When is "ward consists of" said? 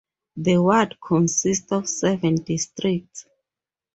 0.57-1.87